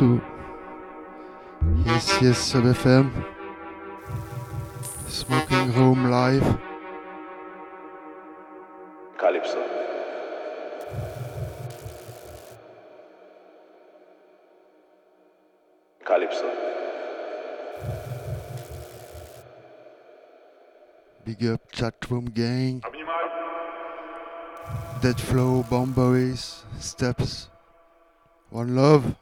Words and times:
Yes, 0.00 0.16
yes, 2.22 2.38
Sub 2.38 2.64
FM. 2.64 3.12
Smoking 5.08 5.74
Room 5.74 6.10
Live. 6.10 6.58
Calypso. 9.18 9.60
Calypso. 16.02 16.48
Big 21.26 21.44
up 21.44 21.60
Chatroom 21.72 22.32
Gang. 22.32 22.82
Dead 25.02 25.20
Flow, 25.20 25.62
Bomb 25.68 25.92
Boys, 25.92 26.64
Steps. 26.78 27.50
One 28.48 28.74
Love. 28.74 29.19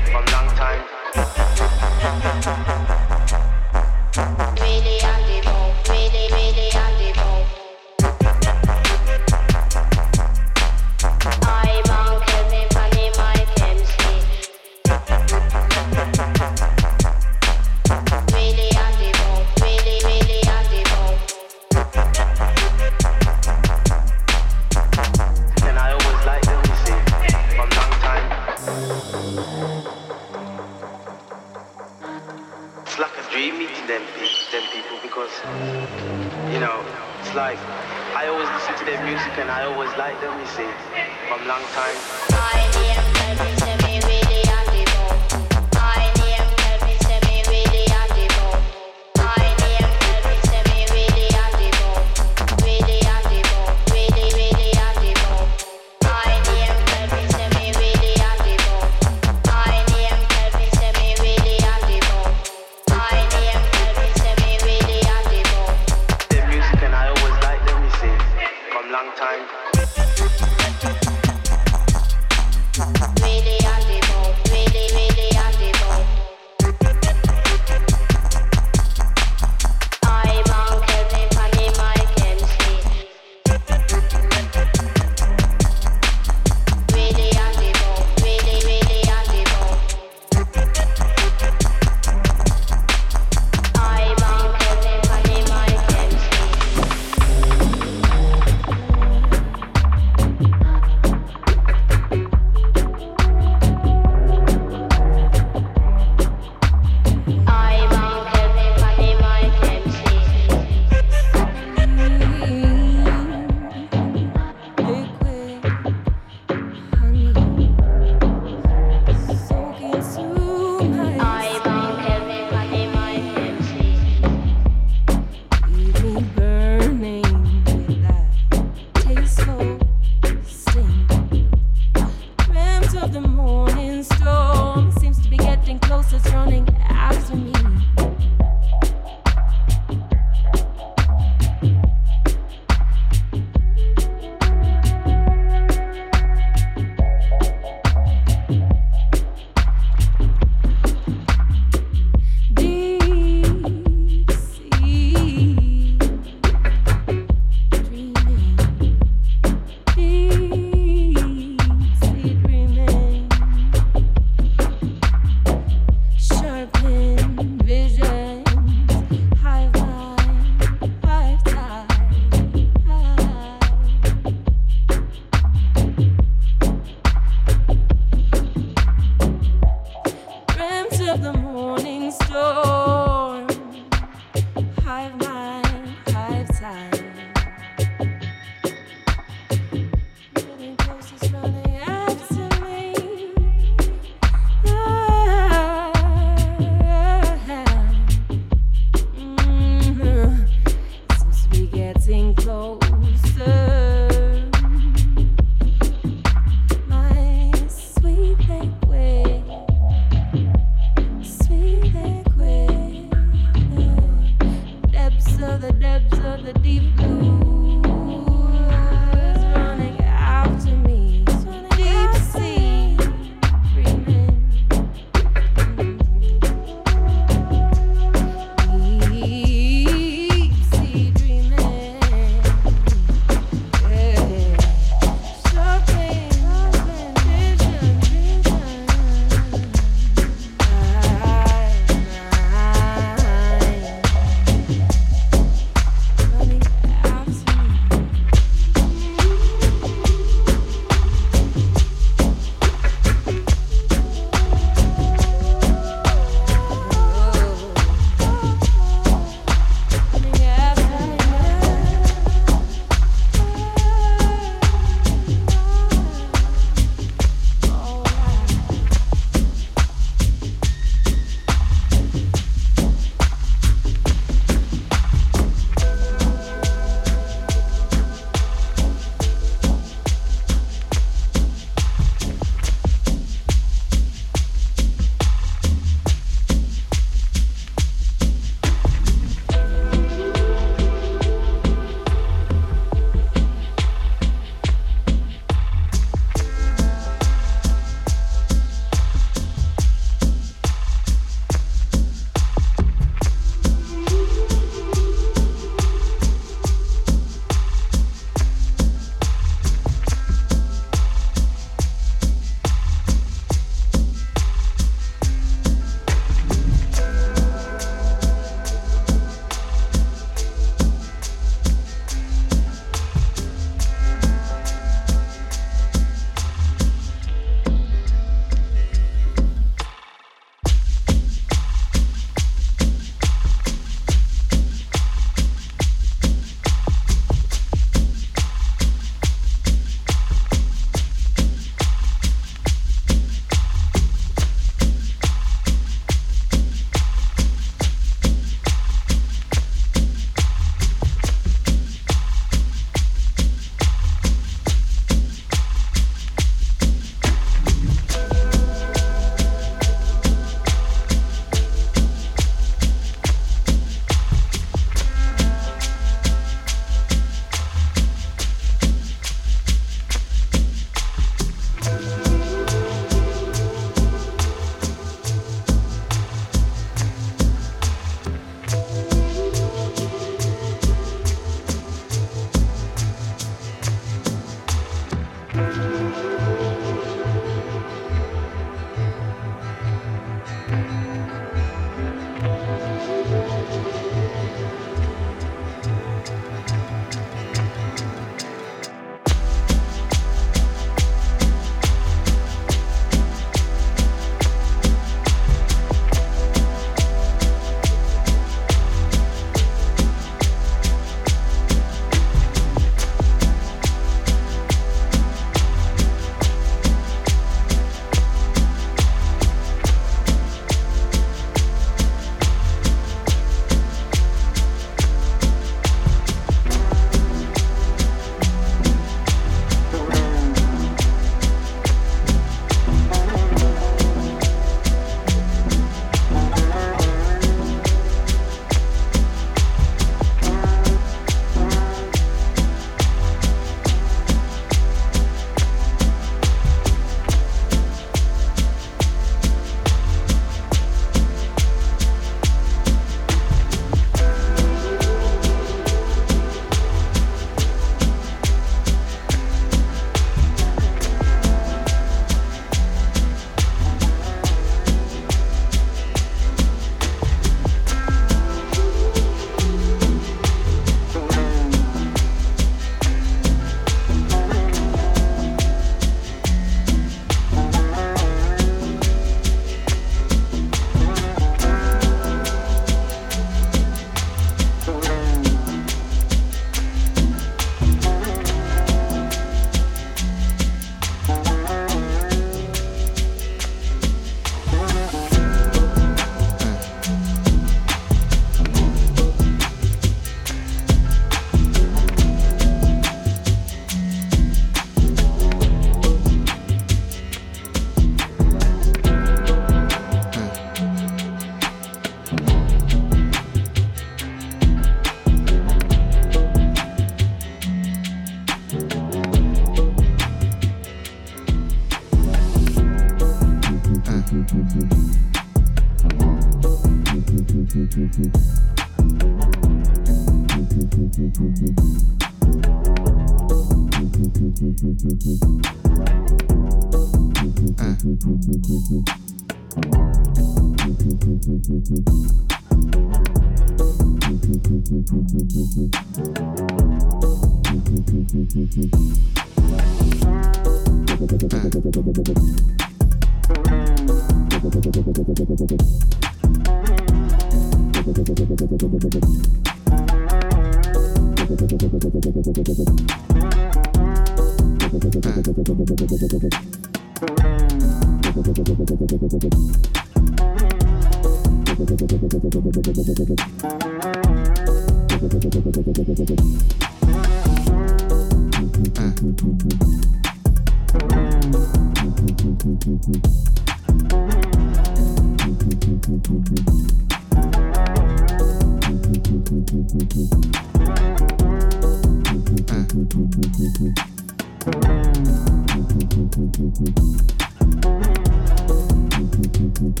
Thank 599.78 600.00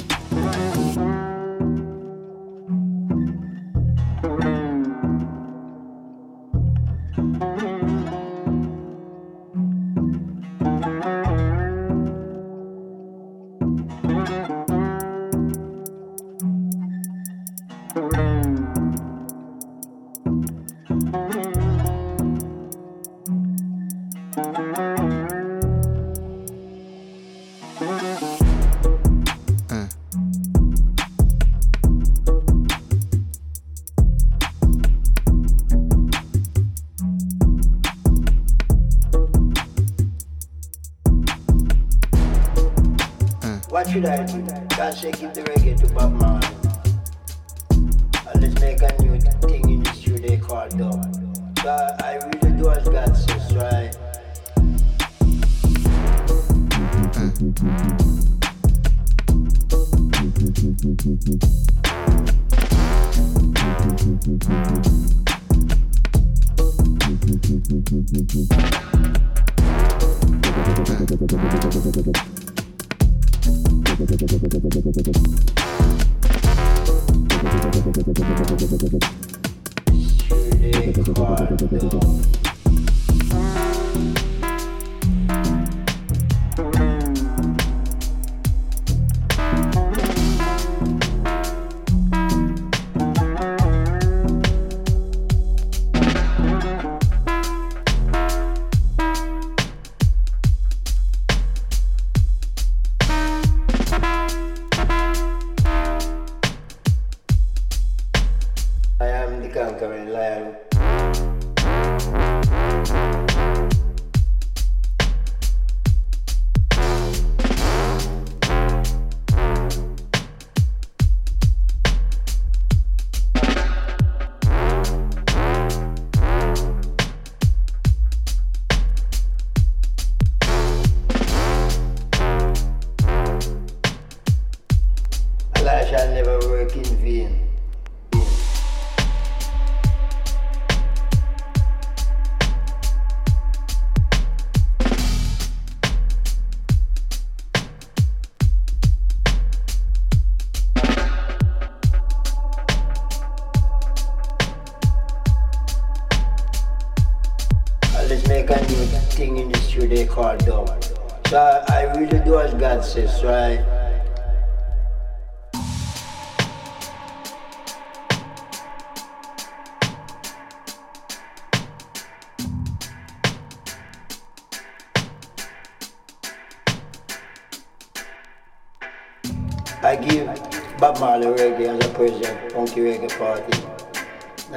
you. 0.00 0.09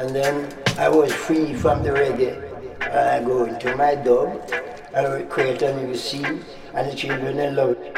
And 0.04 0.14
then 0.14 0.54
I 0.78 0.89
was 0.89 1.14
free 1.14 1.54
from 1.54 1.82
the 1.82 1.91
reggae. 1.91 2.36
And 2.82 3.10
I 3.10 3.24
go 3.24 3.45
into 3.45 3.74
my 3.78 3.95
dog, 3.95 4.51
and 4.93 5.08
I 5.08 5.22
create 5.24 5.62
a 5.62 5.74
new 5.82 5.95
scene, 5.95 6.43
and 6.74 6.91
the 6.91 6.93
children 6.93 7.56
love 7.56 7.78
it. 7.80 7.93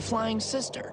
My 0.00 0.06
flying 0.06 0.40
sister. 0.40 0.89